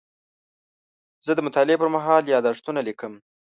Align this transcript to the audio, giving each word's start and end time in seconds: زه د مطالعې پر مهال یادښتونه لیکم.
زه 1.25 1.31
د 1.35 1.39
مطالعې 1.47 1.79
پر 1.81 1.89
مهال 1.95 2.23
یادښتونه 2.33 2.79
لیکم. 2.87 3.13